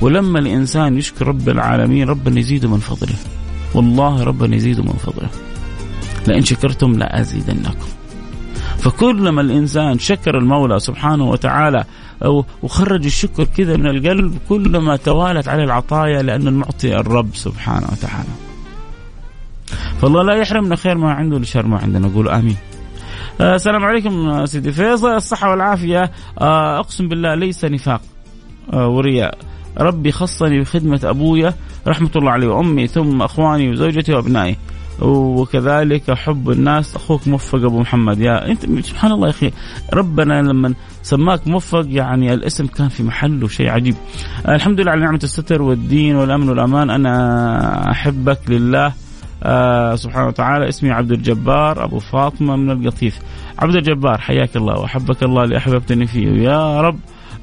[0.00, 3.16] ولما الإنسان يشكر رب العالمين ربنا يزيده من فضله.
[3.74, 5.28] والله ربنا يزيده من فضله.
[6.26, 7.86] لئن شكرتم لأزيدنكم.
[8.78, 11.84] فكلما الإنسان شكر المولى سبحانه وتعالى
[12.62, 18.28] وخرج الشكر كذا من القلب كلما توالت عليه العطايا لأن المعطي الرب سبحانه وتعالى.
[20.00, 22.56] فالله لا يحرمنا خير ما عنده لشر ما عندنا نقول آمين.
[23.40, 25.08] آه، السلام عليكم سيدي فيصل.
[25.08, 26.10] الصحة والعافية.
[26.38, 28.00] آه، أقسم بالله ليس نفاق.
[28.72, 29.38] آه، ورياء.
[29.78, 31.54] ربي خصني بخدمة أبويا
[31.86, 34.56] رحمة الله عليه وأمي ثم أخواني وزوجتي وأبنائي.
[35.00, 38.20] وكذلك حب الناس أخوك موفق أبو محمد.
[38.20, 39.50] يا أنت سبحان الله يا أخي
[39.94, 43.94] ربنا لما سماك موفق يعني الاسم كان في محله شيء عجيب.
[44.48, 46.90] الحمد لله على نعمة الستر والدين والأمن والأمان.
[46.90, 48.92] أنا أحبك لله.
[49.42, 50.68] آه سبحانه وتعالى.
[50.68, 53.18] اسمي عبد الجبار أبو فاطمة من القطيف.
[53.58, 54.80] عبد الجبار حياك الله.
[54.80, 56.28] وأحبك الله اللي احببتني فيه.
[56.28, 56.98] يا رب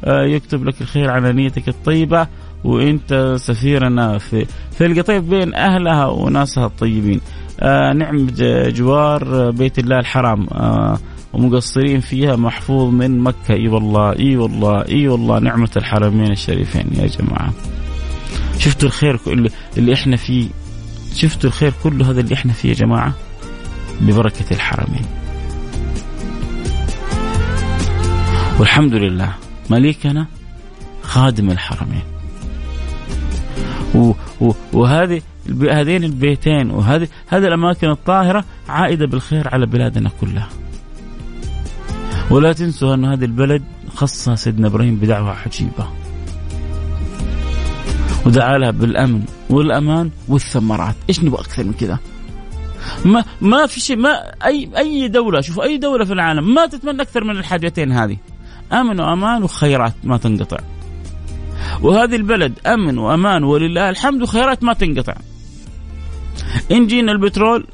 [0.08, 2.28] يكتب لك الخير على نيتك الطيبة
[2.64, 4.46] وإنت سفيرنا في
[4.78, 7.22] في القطيف بين أهلها وناسها الطيبين.
[7.60, 8.28] آه نعم
[8.68, 10.48] جوار بيت الله الحرام.
[10.52, 10.98] آه
[11.34, 13.54] ومقصرين فيها محفوظ من مكة.
[13.54, 17.54] إي والله إي والله إي والله نعمة الحرمين الشريفين يا جماعة.
[18.60, 20.48] شفتوا الخير اللي, اللي إحنا فيه؟
[21.16, 23.14] شفتوا الخير كله هذا اللي إحنا فيه يا جماعة؟
[24.02, 25.06] ببركة الحرمين.
[28.60, 29.34] والحمد لله.
[29.70, 30.28] مليكنا
[31.02, 32.04] خادم الحرمين
[34.74, 35.22] وهذه
[35.72, 40.50] هذين البيتين وهذه هذه الأماكن الطاهرة عائدة بالخير على بلادنا كلها.
[42.30, 43.64] ولا تنسوا أن هذه البلد
[43.96, 45.88] خصها سيدنا إبراهيم بدعوة عجيبة.
[48.26, 52.00] ودعا لها بالأمن والأمان والثمرات، إيش نبغى أكثر من كذا؟
[53.06, 54.10] ما ما في شيء ما
[54.46, 58.18] اي أي دولة شوفوا أي دولة في العالم ما تتمنى أكثر من الحاجتين هذه.
[58.74, 60.58] أمن وأمان وخيرات ما تنقطع.
[61.82, 65.14] وهذه البلد أمن وأمان ولله الحمد وخيرات ما تنقطع.
[66.72, 67.68] إن جينا البترول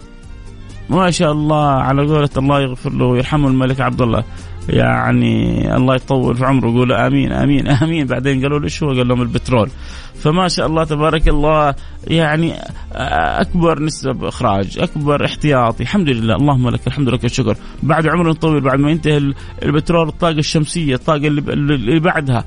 [0.90, 4.24] ما شاء الله على قولة الله يغفر له ويرحمه الملك عبد الله
[4.70, 8.06] يعني الله يطول في عمره يقول آمين آمين آمين.
[8.06, 9.70] بعدين قالوا له شو؟ قال لهم البترول.
[10.16, 11.76] فما شاء الله تبارك الله
[12.08, 12.54] يعني
[13.42, 16.36] أكبر نسب إخراج أكبر احتياطي الحمد لله.
[16.36, 17.56] اللهم لك الحمد لك الشكر.
[17.84, 22.46] بعد عمر طويل بعد ما ينتهي البترول الطاقة الشمسية الطاقة اللي بعدها.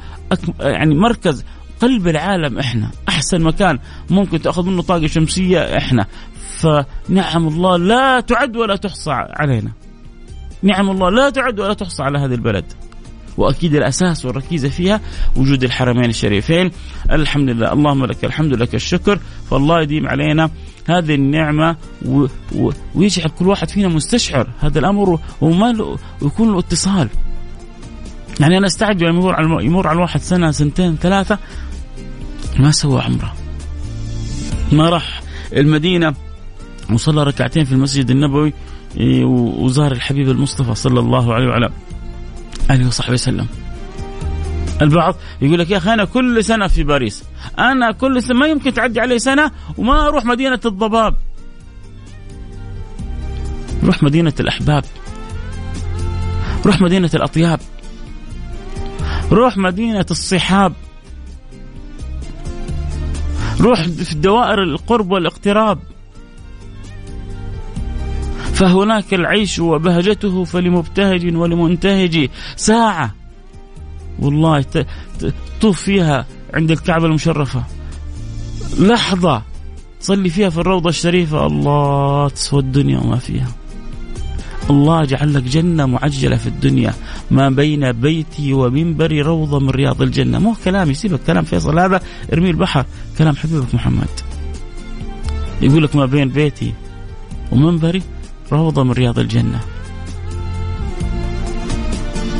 [0.61, 1.45] يعني مركز
[1.81, 2.91] قلب العالم إحنا.
[3.09, 3.79] أحسن مكان
[4.11, 6.07] ممكن تأخذ منه طاقة شمسية إحنا.
[6.61, 9.73] فنعم الله لا تعد ولا تحصى علينا.
[10.63, 12.65] نعم الله لا تعد ولا تحصى على هذه البلد.
[13.37, 15.01] وأكيد الأساس والركيزة فيها
[15.37, 16.71] وجود الحرمين الشريفين.
[17.11, 19.19] الحمد لله اللهم لك الحمد لك الشكر
[19.51, 20.51] فالله يديم علينا
[20.89, 22.27] هذه النعمة و...
[22.55, 22.71] و...
[22.95, 24.49] ويجعل كل واحد فينا مستشعر.
[24.61, 27.09] هذا الأمر وما له ويكون له اتصال.
[28.41, 31.39] يعني أنا استعجب لما يمر على يمر على الواحد سنة سنتين ثلاثة
[32.59, 33.35] ما سوى عمره.
[34.73, 35.23] ما راح
[35.53, 36.15] المدينة
[36.93, 38.53] وصلى ركعتين في المسجد النبوي
[38.97, 41.71] وزار الحبيب المصطفى صلى الله عليه وعلى
[42.71, 43.47] آله وصحبه وسلم.
[44.83, 47.25] البعض يقول لك يا أخي أنا كل سنة في باريس،
[47.59, 51.15] أنا كل سنة ما يمكن تعدي علي سنة وما أروح مدينة الضباب.
[53.85, 54.85] روح مدينة الأحباب.
[56.67, 57.61] روح مدينة الأطياب.
[59.33, 60.73] روح مدينة الصحاب.
[63.61, 65.79] روح في دوائر القرب والاقتراب
[68.55, 73.15] فهناك العيش وبهجته فلمبتهج ولمنتهج ساعة.
[74.19, 74.65] والله
[75.61, 77.65] طوف فيها عند الكعبة المشرفة.
[78.79, 79.43] لحظة.
[80.01, 81.47] صلي فيها في الروضة الشريفة.
[81.47, 83.53] الله تسوى الدنيا وما فيها.
[84.71, 86.95] الله جعل لك جنة معجلة في الدنيا.
[87.31, 90.39] ما بين بيتي ومنبري روضة من رياض الجنة.
[90.39, 91.79] مو كلامي سيبك كلام فيصل.
[91.79, 92.01] هذا
[92.33, 92.87] ارمي البحر.
[93.19, 94.09] كلام حبيبك محمد.
[95.63, 96.75] يقول لك ما بين بيتي
[97.53, 98.03] ومنبري
[98.53, 99.61] روضة من رياض الجنة.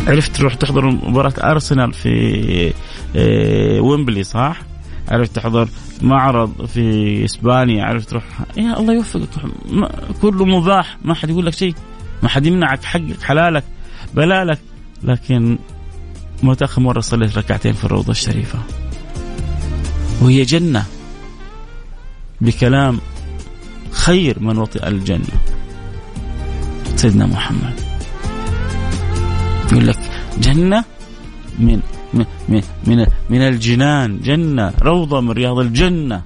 [0.07, 2.73] عرفت تروح تحضر مباراة أرسنال في
[3.17, 4.63] آه، ويمبلي صح؟
[5.09, 5.69] عرفت تحضر
[6.03, 8.25] معرض في إسبانيا عرفت تروح.
[8.57, 9.29] يا الله يوفقك
[10.23, 11.75] كله مباح ما حد يقول لك شيء.
[12.23, 13.65] ما حد يمنعك حقك حلالك
[14.15, 14.59] بلالك.
[15.03, 15.59] لكن
[16.43, 18.59] متى اخر مرة صليت ركعتين في الروضة الشريفة.
[20.23, 20.87] وهي جنة.
[22.41, 23.01] بكلام
[23.91, 25.41] خير من وطئ الجنة.
[27.03, 27.75] سيدنا محمد.
[29.73, 29.99] يقول لك
[30.39, 30.85] جنة
[31.59, 31.81] من
[32.49, 34.21] من من من الجنان.
[34.21, 36.23] جنة روضة من رياض الجنة.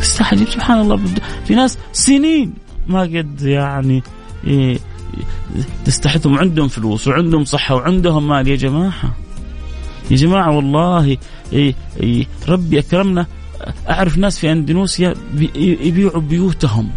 [0.00, 1.00] استحجب سبحان الله.
[1.44, 2.52] في ناس سنين
[2.86, 4.02] ما قد يعني
[4.46, 4.78] إيه
[5.84, 6.38] تستحثهم.
[6.38, 8.48] عندهم فلوس وعندهم صحة وعندهم مال.
[8.48, 9.16] يا جماعة
[10.10, 11.16] يا جماعة والله
[11.52, 13.26] إيه إيه ربي أكرمنا.
[13.90, 15.14] أعرف ناس في أندونيسيا
[15.56, 16.90] يبيعوا بيوتهم.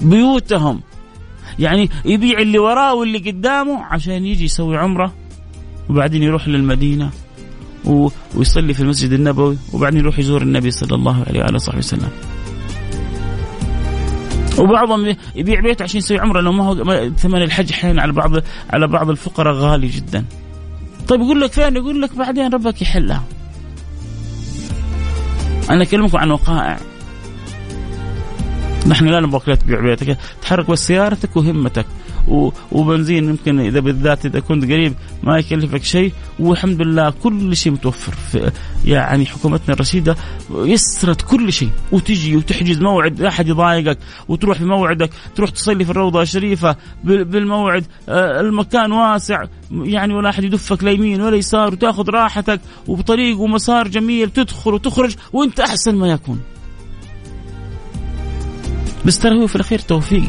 [0.00, 0.80] بيوتهم
[1.58, 5.14] يعني يبيع اللي وراه واللي قدامه عشان يجي يسوي عمرة
[5.90, 7.10] وبعدين يروح للمدينة
[7.84, 12.08] ويصلي في المسجد النبوي وبعدين يروح يزور النبي صلى الله عليه وآله وصحبه وسلم
[14.58, 18.30] وبعضهم يبيع بيته عشان يسوي عمرة لو ما هو ثمن الحج أحيانا على بعض
[18.70, 20.24] على بعض الفقراء غالي جدا.
[21.08, 23.24] طيب يقول لك فين؟ يقول لك بعدين ربك يحلها.
[25.70, 26.78] أنا أكلمكم عن وقائع
[28.90, 31.86] نحن لا نبغاك لا تبيع بيتك تحرك بس سيارتك وهمتك.
[32.72, 38.12] وبنزين يمكن إذا بالذات إذا كنت قريب ما يكلفك شيء والحمد لله كل شيء متوفر.
[38.12, 38.50] في
[38.84, 40.16] يعني حكومتنا الرشيدة
[40.50, 41.70] يسرت كل شيء.
[41.92, 43.98] وتجي وتحجز موعد لا أحد يضايقك
[44.28, 49.44] وتروح في موعدك تروح تصلي في الروضة الشريفة بالموعد آه، المكان واسع.
[49.70, 55.16] يعني ولا أحد يدفك لا يمين ولا يسار وتأخذ راحتك وبطريق ومسار جميل تدخل وتخرج
[55.32, 56.40] وأنت أحسن ما يكون.
[59.06, 60.28] بس ترى هو في الأخير توفيق.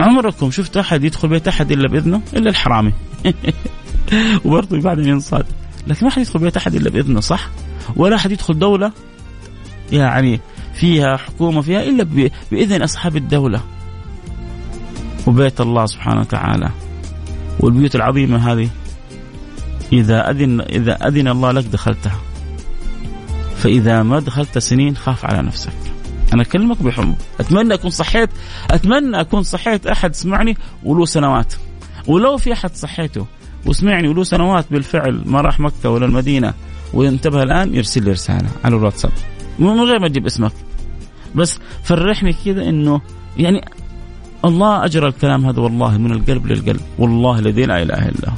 [0.00, 2.92] عمركم شفت أحد يدخل بيت أحد إلا بإذنه؟ إلا الحرامي.
[4.44, 5.46] وبرضه بعدين ينصاد.
[5.86, 7.48] لكن ما حد يدخل بيت أحد إلا بإذنه صح؟
[7.96, 8.92] ولا أحد يدخل دولة
[9.92, 10.40] يعني
[10.74, 13.60] فيها حكومة فيها إلا بإذن أصحاب الدولة.
[15.26, 16.70] وبيت الله سبحانه وتعالى.
[17.60, 18.68] والبيوت العظيمة هذه.
[19.92, 22.20] إذا اذن إذا أذن الله لك دخلتها.
[23.56, 25.85] فإذا ما دخلت سنين خاف على نفسك.
[26.32, 27.14] أنا أكلمك بحب.
[27.40, 28.30] أتمنى أكون صحيت
[28.70, 31.54] أتمنى أكون صحيت أحد سمعني وله سنوات.
[32.06, 33.26] ولو في أحد صحيته
[33.66, 36.54] وسمعني وله سنوات بالفعل ما راح مكة ولا المدينة
[36.94, 39.12] وينتبه الآن يرسل لي رسالة على الواتساب.
[39.58, 40.52] من غير ما تجيب اسمك.
[41.34, 43.00] بس فرحني كذا إنه
[43.36, 43.64] يعني
[44.44, 46.80] الله اجرى الكلام هذا والله من القلب للقلب.
[46.98, 48.36] والله الذي لا إله إلا هو.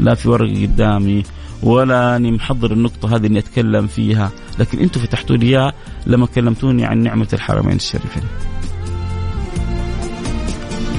[0.00, 1.22] لا في ورق قدامي
[1.66, 5.72] ولا أني محضر النقطة هذه إني أتكلم فيها، لكن أنتم فتحتوا لي اياه
[6.06, 8.22] لما كلمتوني عن نعمة الحرمين الشريفين.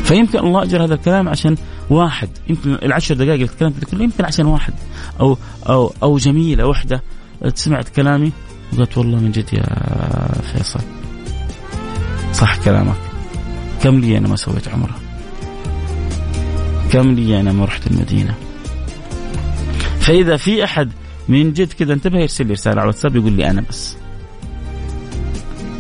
[0.04, 1.56] فيمكن الله أجر هذا الكلام عشان
[1.90, 2.30] واحد.
[2.50, 4.74] يمكن العشر دقائق اللي تكلمت كله يمكن عشان واحد.
[5.20, 5.38] أو
[5.70, 7.04] أو أو جميلة واحدة
[7.54, 8.32] سمعت كلامي
[8.74, 9.66] وقالت والله من جد يا
[10.42, 10.80] فيصل.
[12.34, 12.98] صح كلامك.
[13.84, 14.96] كم لي أنا ما سويت عمرة؟
[16.92, 18.36] كم لي أنا ما رحت المدينة؟
[20.08, 20.92] فإذا في أحد
[21.30, 23.98] من جد كذا انتبه يرسل لي رسالة على الواتساب يقول لي أنا بس.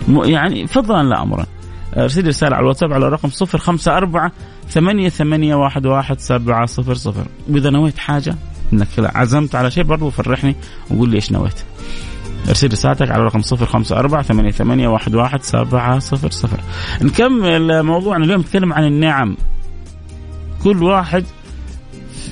[0.09, 1.45] يعني فضلا لا امرا.
[1.97, 4.31] ارسل لي رسالة على الواتساب على الرقم 054
[4.69, 7.27] ثمانية ثمانية واحد واحد سبعة صفر صفر.
[7.49, 8.35] وإذا نويت حاجة
[8.73, 10.55] إنك عزمت على شيء برضو فرحني
[10.89, 11.63] وقول لي إيش نويت.
[12.49, 16.59] ارسل رسالتك على رقم صفر خمسة أربعة ثمانية, ثمانية واحد, واحد سبعة صفر صفر.
[17.01, 18.25] نكمل موضوعنا.
[18.25, 19.37] اليوم نتكلم عن النعم.
[20.63, 21.25] كل واحد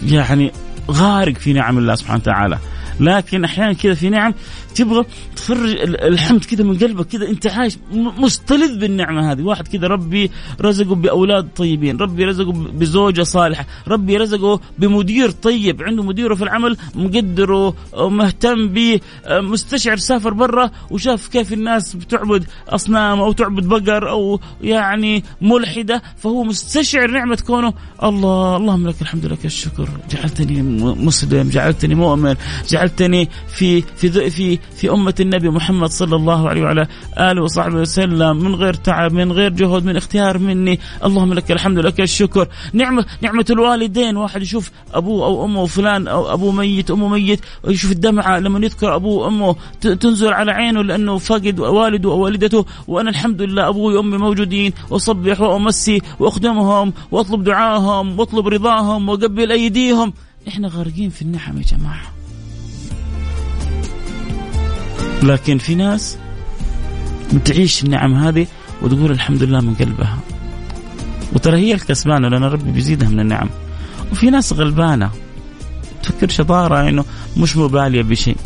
[0.06, 0.52] يعني
[0.92, 2.60] غارق في نعم الله سبحانه وتعالى.
[3.00, 4.34] لكن أحيانا كذا في نعم
[4.76, 9.42] تبغى تفرج الحمد كذا من قلبك كذا انت عايش مستلذ بالنعمة هذه.
[9.42, 16.04] واحد كذا ربي رزقه بأولاد طيبين ربي رزقه بزوجة صالحة ربي رزقه بمدير طيب عنده
[16.04, 23.32] مديره في العمل مقدره مهتم به مستشعر سافر برا وشاف كيف الناس بتعبد أصنام أو
[23.32, 27.74] تعبد بقر أو يعني ملحدة فهو مستشعر نعمة كونه.
[28.04, 29.90] الله اللهم لك الحمد لك الشكر.
[30.12, 32.36] جعلتني مسلم جعلتني مؤمن
[32.70, 36.88] جعلتني في في في في أمة النبي محمد صلى الله عليه وعلى
[37.20, 40.80] آله وصحبه وسلم من غير تعب من غير جهد من اختيار مني.
[41.04, 42.48] اللهم لك الحمد لك الشكر.
[42.74, 47.92] نعمة نعمة الوالدين واحد يشوف أبوه أو أمه فلان أو أبوه ميت أمه ميت ويشوف
[47.92, 52.66] الدمعة لما يذكر أبوه وأمه تنزل على عينه لأنه فقد والده أو والدته.
[52.88, 60.14] وأنا الحمد لله أبوي وأمي موجودين وأصبح وأمسي وأخدمهم وأطلب دعاهم وأطلب رضاهم وأقبل أيديهم.
[60.48, 62.02] إحنا غارقين في النعم يا جماعة.
[65.24, 66.18] لكن في ناس
[67.46, 68.48] تعيش النعم هذه
[68.82, 70.18] وتقول الحمد لله من قلبها.
[71.34, 73.50] وترى هي الكسبانة لأن ربي بيزيدها من النعم.
[74.12, 75.12] وفي ناس غلبانة.
[76.04, 77.06] تفكر شطارة إنه
[77.38, 78.38] مش مبالية بشيء.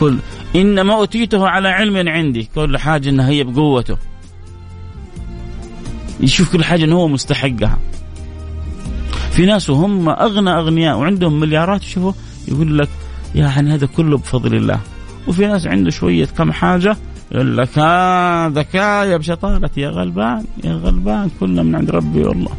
[0.00, 0.18] كل
[0.56, 2.48] إنما أوتيته على علم عندي.
[2.54, 3.96] كل حاجة إنها هي بقوته.
[6.20, 7.78] يشوف كل حاجة إنه هو مستحقها.
[9.30, 12.12] في ناس وهم أغنى أغنياء وعندهم مليارات يشوفوا
[12.48, 12.88] يقول لك
[13.34, 14.80] يعني هذا كله بفضل الله.
[15.28, 16.96] وفي ناس عنده شوية كم حاجة
[17.32, 22.50] يقول لك ها ذكايا بشطارتي يا غلبان يا غلبان كلنا من عند ربي والله.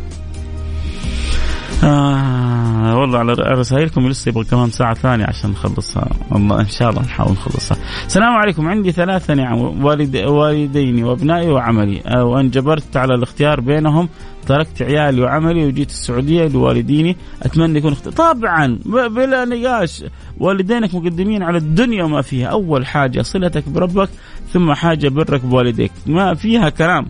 [1.85, 6.09] آه والله على رسائلكم لسه يبغى كمان ساعة ثانية عشان نخلصها.
[6.31, 7.77] والله إن شاء الله نحاول نخلصها.
[8.05, 8.67] السلام عليكم.
[8.67, 9.85] عندي ثلاثة نعم.
[9.85, 12.01] والد والديني وأبنائي وعملي.
[12.05, 14.09] آه وأن جبرت على الاختيار بينهم
[14.47, 17.17] تركت عيالي وعملي وجيت السعودية لوالديني.
[17.43, 18.09] أتمنى يكون اخت...
[18.09, 20.03] طبعا بلا نقاش.
[20.37, 22.47] والدينك مقدمين على الدنيا وما فيها.
[22.47, 24.09] أول حاجة صلتك بربك
[24.53, 25.91] ثم حاجة برك بوالديك.
[26.07, 27.07] ما فيها كلام.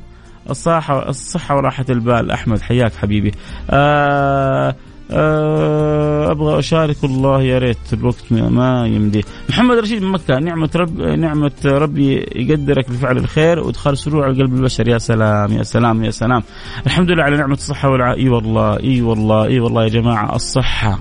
[0.49, 2.31] الصحة الصحة وراحة البال.
[2.31, 3.31] أحمد حياك حبيبي.
[3.69, 4.75] آه
[5.11, 9.25] أه أبغى أشارك والله يا ريت الوقت ما يمدي.
[9.49, 14.55] محمد رشيد من مكة نعمة رب نعمة ربي يقدرك بفعل الخير وإدخال سرور على قلب
[14.55, 14.87] البشر.
[14.87, 16.43] يا سلام يا سلام يا سلام.
[16.85, 20.35] الحمد لله على نعمة الصحة والعافيه إي والله إي والله إي والله يا جماعة.
[20.35, 20.99] الصحة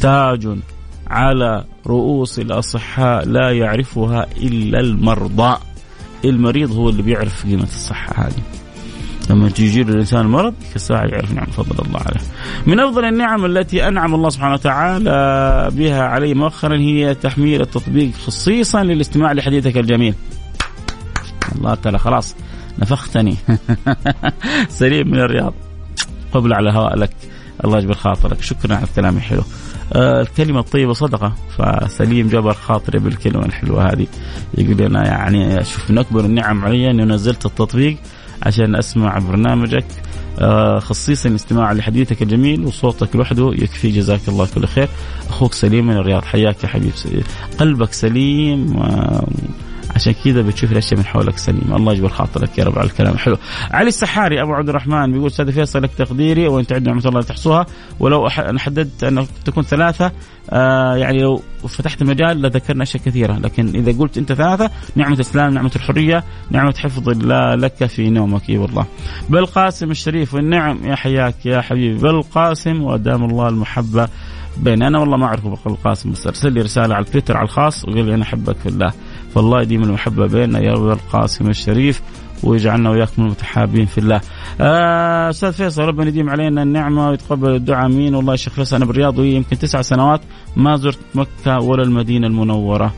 [0.00, 0.58] تاج
[1.06, 5.56] على رؤوس الأصحاء لا يعرفها إلا المرضى.
[6.24, 8.61] المريض هو اللي بيعرف قيمة الصحة هذه.
[9.30, 12.20] لما تجي الانسان المرض الساعة يعرف نعم فضل الله عليه.
[12.66, 18.84] من أفضل النعم التي أنعم الله سبحانه وتعالى بها علي مؤخرا هي تحميل التطبيق خصيصا
[18.84, 20.14] للاستماع لحديثك الجميل.
[21.58, 22.36] الله تعالى خلاص
[22.78, 23.36] نفختني.
[24.68, 25.54] سليم من الرياض.
[26.32, 27.10] قبل على هواء لك
[27.64, 28.42] الله يجبر خاطرك.
[28.42, 29.42] شكرا على الكلام الحلو.
[29.92, 31.32] آه الكلمة الطيبة صدقة.
[31.58, 34.06] فسليم جبر خاطري بالكلمة الحلوة هذه.
[34.58, 37.96] يقول أنا يعني شوف من أكبر النعم علي أني نزلت التطبيق
[38.42, 39.84] عشان أسمع برنامجك.
[40.38, 43.90] آه خصيصا الاستماع لحديثك الجميل وصوتك لوحده يكفي.
[43.90, 44.88] جزاك الله كل خير.
[45.28, 46.24] أخوك سليم من الرياض.
[46.24, 46.92] حياك يا حبيب
[47.58, 48.76] قلبك سليم.
[48.76, 49.26] آه
[49.94, 51.76] عشان كذا بتشوف الأشياء من حولك سليمة.
[51.76, 53.36] الله يجبر خاطرك يا رب على الكلام الحلو.
[53.70, 57.66] علي السحاري أبو عبد الرحمن بيقول أستاذ فيصل لك تقديري وان تعد نعمه الله تحصوها.
[58.00, 60.12] ولو أنا حددت أن تكون ثلاثة
[60.50, 63.38] آه يعني لو فتحت المجال لذكرنا أشياء كثيرة.
[63.38, 68.50] لكن إذا قلت أنت ثلاثة نعمة الإسلام نعمة الحرية نعمة حفظ الله لك في نومك.
[68.50, 68.86] إي والله.
[69.28, 71.98] بالقاسم الشريف والنعم يا حياك يا حبيبي.
[71.98, 74.08] بالقاسم ودام الله المحبة
[74.56, 77.84] بين أنا والله ما أعرف أبو القاسم بس أرسل لي رسالة على التويتر على الخاص
[77.84, 78.92] وقال لي أنا أحبك في الله.
[79.34, 82.02] فالله يديم المحبة بيننا يا رب القاسم الشريف
[82.42, 84.20] ويجعلنا وياكم المتحابين في الله.
[84.60, 88.84] آه، أستاذ فيصل ربنا يديم علينا النعمة ويتقبل الدعاء آمين والله يا شيخ فيصل أنا
[88.84, 90.20] بالرياض يمكن تسع سنوات
[90.56, 92.92] ما زرت مكة ولا المدينة المنورة.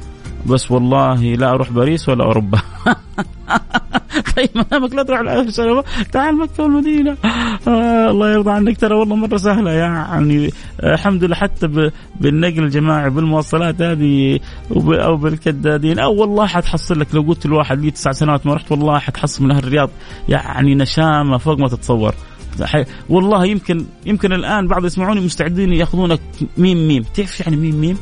[0.46, 2.58] بس والله لا أروح باريس ولا أوروبا.
[4.36, 7.16] طيب منامك لا تروح تعال مكة والمدينة.
[7.68, 8.76] آه الله يرضى عنك.
[8.76, 10.50] ترى والله مرة سهلة يعني.
[10.80, 11.90] آه الحمد لله حتى
[12.20, 14.40] بالنقل الجماعي بالمواصلات هذه
[14.76, 15.98] أو بالكدادين.
[15.98, 17.14] أو والله حتحصل لك.
[17.14, 19.90] لو قلت الواحد لي تسع سنوات ما رحت والله حتحصل من أهل الرياض.
[20.28, 22.14] يعني نشامة فوق ما تتصور.
[23.08, 26.20] والله يمكن يمكن الآن بعض يسمعوني مستعدين يأخذونك
[26.58, 27.02] ميم ميم.
[27.14, 27.96] تعرف يعني ميم ميم؟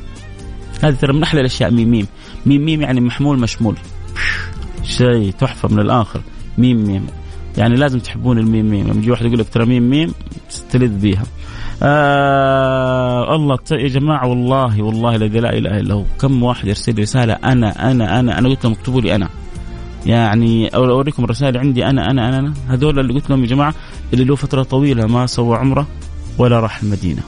[0.82, 2.06] هذه ترى من أحلى الأشياء ميم ميم.
[2.46, 3.76] ميم ميم يعني محمول مشمول.
[4.82, 6.20] شيء تحفة من الآخر.
[6.58, 7.06] ميم ميم.
[7.58, 8.88] يعني لازم تحبون الميم ميم.
[8.88, 10.14] يجي واحد يقول لك ترى ميم ميم
[10.50, 11.22] تستلذ بيها.
[11.82, 16.04] آه الله يا جماعة والله والله الذي لا إله إلا هو.
[16.20, 18.48] كم واحد يرسل رسالة أنا أنا أنا أنا.
[18.48, 19.28] قلت لهم اكتبوا لي أنا.
[20.06, 22.54] يعني أوريكم الرسائل عندي أنا أنا أنا, أنا.
[22.68, 23.74] هذول اللي قلت لهم يا جماعة
[24.12, 25.86] اللي له فترة طويلة ما سوى عمرة
[26.38, 27.22] ولا راح المدينة.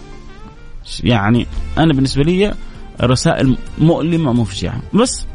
[1.05, 1.47] يعني
[1.79, 2.55] أنا بالنسبة لي
[3.03, 4.83] رسائل مؤلمة مفجعة.
[4.95, 5.27] بس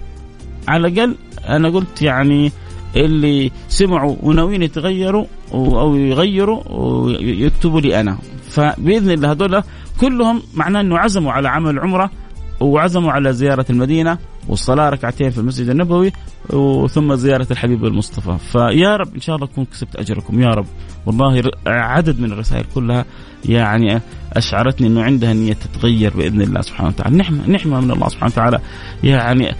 [0.67, 1.15] على الأقل
[1.47, 2.51] أنا قلت يعني
[2.95, 8.17] اللي سمعوا وناويين يتغيروا أو يغيروا ويكتبوا لي أنا.
[8.49, 9.63] فبإذن الله هذول
[10.01, 12.11] كلهم معناه إنه عزموا على عمل عمرة
[12.59, 16.11] وعزموا على زيارة المدينة والصلاة ركعتين في المسجد النبوي
[16.53, 18.37] وثم زيارة الحبيب المصطفى.
[18.51, 20.41] فيا رب إن شاء الله أكون كسبت أجركم.
[20.41, 20.65] يا رب.
[21.05, 23.05] والله عدد من الرسائل كلها
[23.45, 24.01] يعني
[24.33, 27.17] أشعرتني إنه عندها نية تتغير بإذن الله سبحانه وتعالى.
[27.17, 28.59] نعمه نعمه من الله سبحانه وتعالى.
[29.03, 29.55] يعني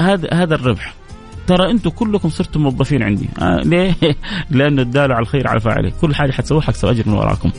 [0.00, 0.94] هذا هذا الربح.
[1.46, 3.28] ترى أنتم كلكم صرتم موظفين عندي.
[3.38, 3.94] آه ليه؟
[4.50, 5.92] لأنه الدال على الخير على فاعله.
[6.00, 7.50] كل حاجة حتسووها حكسب أجر من وراكم.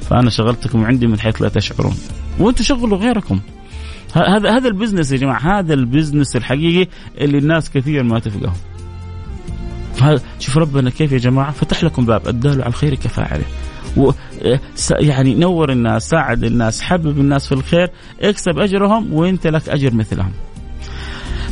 [0.00, 1.94] فأنا شغلتكم عندي من حيث لا تشعرون.
[2.38, 3.40] وأنتم شغلوا غيركم.
[4.14, 6.90] هذا هذا ال business يا جماعة هذا ال business الحقيقي
[7.20, 8.56] اللي الناس كثير ما تفقهه.
[10.38, 13.44] شوف ربنا كيف يا جماعة فتح لكم باب الدال على الخير كفاعله.
[13.96, 14.12] و
[14.90, 17.90] يعني نور الناس ساعد الناس حبب الناس في الخير
[18.20, 20.32] اكسب أجرهم وانت لك أجر مثلهم.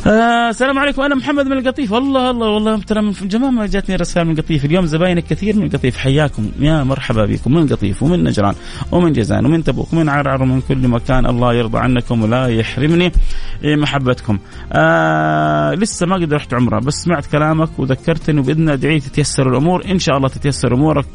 [0.07, 1.01] آه السلام عليكم.
[1.01, 1.91] أنا محمد من القطيف.
[1.91, 2.77] والله الله والله.
[2.81, 4.65] ترى من جمال ما جاتني رسائل من القطيف.
[4.65, 5.97] اليوم زباينك كثير من القطيف.
[5.97, 6.51] حياكم.
[6.59, 7.53] يا مرحبا بكم.
[7.53, 8.53] من القطيف ومن نجران
[8.91, 11.25] ومن جازان ومن تبوك ومن عرعر ومن كل مكان.
[11.25, 13.11] الله يرضى عنكم ولا يحرمني.
[13.63, 14.39] محبتكم.
[14.71, 19.85] آه لسه ما قد رحت عمرة بس سمعت كلامك وذكرتني وبإذن ادعي تتيسر الأمور.
[19.85, 21.05] إن شاء الله تتيسر أمورك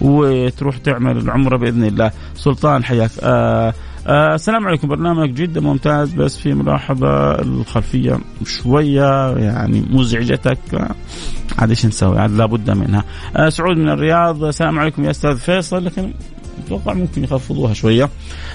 [0.00, 2.10] وتروح تعمل العمرة بإذن الله.
[2.34, 3.10] سلطان حياك.
[3.22, 3.74] آه
[4.06, 4.88] آه السلام عليكم.
[4.88, 10.58] برنامج جدا ممتاز بس في ملاحظة الخلفية شوية يعني مزعجتك.
[11.58, 13.04] عاد إيش نسوي؟ عاد لابد منها.
[13.36, 14.44] آه سعود من الرياض.
[14.44, 16.12] السلام عليكم يا أستاذ فيصل لكن
[16.66, 18.08] أتوقع ممكن يخفضوها شوية.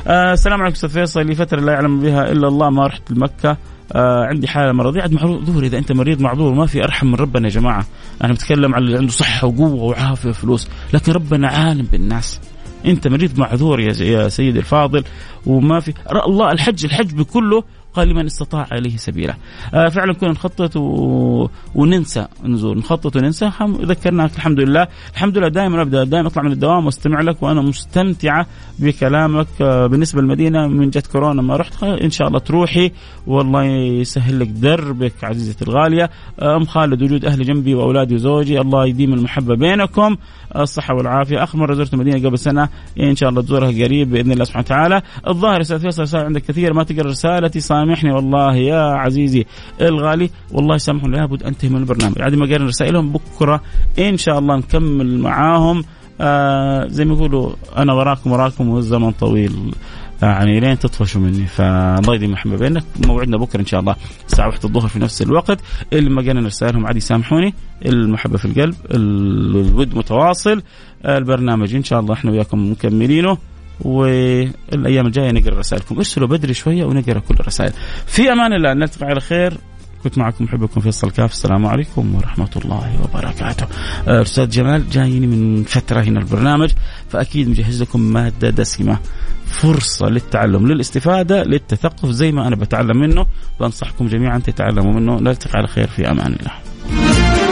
[0.07, 1.21] آه السلام عليكم أستاذ فيصل.
[1.21, 3.57] لفترة لا يعلم بها إلا الله ما رحت لمكة.
[3.93, 5.01] آه عندي حالة مرضية.
[5.01, 5.63] عاد معذور.
[5.63, 7.85] إذا أنت مريض معذور ما في أرحم من ربنا يا جماعة.
[8.23, 12.39] أنا بتكلم على اللي عنده صحة وقوة وعافية وفلوس لكن ربنا عالم بالناس.
[12.86, 15.03] انت مريض معذور يا سيدي الفاضل
[15.45, 15.93] وما في
[16.25, 17.63] الله الحج الحج بكله
[17.93, 19.35] قال لمن استطاع إليه سبيلا.
[19.73, 21.47] آه فعلا كنا نخطط و...
[21.75, 23.51] وننسى نزور، نخطط وننسى.
[23.81, 28.45] ذكرناك الحمد لله، الحمد لله دائما ابدا دائما أطلع من الدوام وأستمع لك وأنا مستمتعة
[28.79, 29.47] بكلامك.
[29.61, 32.91] آه بالنسبة للمدينة من جت كورونا ما رحت إن شاء الله تروحي.
[33.27, 38.61] والله يسهل لك دربك عزيزتي الغالية، آه أم خالد وجود أهلي جنبي وأولادي وزوجي.
[38.61, 40.17] الله يديم المحبة بينكم.
[40.55, 42.69] الصحة والعافية، اخ مره زرت المدينة قبل سنة
[42.99, 46.83] إن شاء الله تزورها قريب بإذن الله سبحانه وتعالى، الظاهر أستاذ فيصل عندك كثير ما
[46.83, 49.45] تقرأ رسالتي صار سامحني والله يا عزيزي
[49.82, 50.29] الغالي.
[50.51, 52.21] والله يسامحهم لابد انتهي من البرنامج.
[52.21, 53.61] عادي ما قرينا رسائلهم بكرة
[53.99, 55.84] إن شاء الله نكمل معاهم.
[56.21, 59.73] آه زي ما يقولوا أنا وراكم وراكم والزمن طويل.
[60.21, 62.84] يعني لين تطفشوا مني فالله يديم المحبه بينك.
[63.07, 63.95] موعدنا بكرة إن شاء الله
[64.27, 65.59] الساعة 1 الظهر في نفس الوقت.
[65.93, 67.53] اللي ما قلنا رسائلهم عادي سامحوني.
[67.86, 70.61] المحبة في القلب الود متواصل.
[71.05, 73.38] البرنامج إن شاء الله إحنا وياكم مكملينه.
[73.82, 75.97] والأيام الجاية نقرأ رسائلكم.
[75.97, 77.73] ارسلوا بدري شوية ونقرأ كل الرسائل
[78.05, 78.73] في أمان الله.
[78.73, 79.57] نلتقي على خير.
[80.03, 81.32] كنت معكم محبكم فيصل كاف.
[81.32, 83.65] السلام عليكم ورحمة الله وبركاته.
[84.07, 86.71] آه، أستاذ جمال جايني من فترة هنا البرنامج
[87.09, 88.97] فأكيد مجهز لكم مادة دسمة.
[89.45, 93.25] فرصة للتعلم للاستفادة للتثقف زي ما أنا بتعلم منه.
[93.59, 95.19] بنصحكم جميعا تتعلموا منه.
[95.19, 95.88] نلتقي على خير.
[95.88, 97.50] في أمان الله.